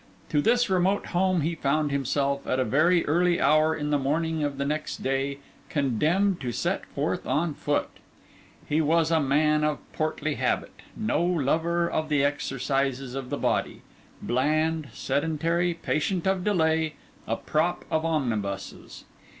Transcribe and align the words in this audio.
To 0.29 0.41
this 0.41 0.67
remote 0.67 1.05
home 1.13 1.41
he 1.41 1.53
found 1.53 1.91
himself, 1.91 2.47
at 2.47 2.59
a 2.59 2.65
very 2.65 3.05
early 3.05 3.39
hour 3.39 3.75
in 3.75 3.91
the 3.91 3.99
morning 3.99 4.43
of 4.43 4.57
the 4.57 4.65
next 4.65 5.03
day, 5.03 5.37
condemned 5.69 6.41
to 6.41 6.51
set 6.51 6.87
forth 6.87 7.27
on 7.27 7.53
foot. 7.53 7.87
He 8.67 8.81
was 8.81 9.11
a 9.11 9.17
young 9.17 9.27
man 9.27 9.63
of 9.63 9.77
a 9.77 9.95
portly 9.95 10.33
habit; 10.33 10.71
no 10.97 11.23
lover 11.23 11.87
of 11.87 12.09
the 12.09 12.23
exercises 12.25 13.13
of 13.13 13.29
the 13.29 13.37
body; 13.37 13.83
bland, 14.23 14.87
sedentary, 14.91 15.75
patient 15.75 16.25
of 16.25 16.43
delay, 16.43 16.95
a 17.27 17.35
prop 17.35 17.85
of 17.91 18.03
omnibuses. 18.03 19.03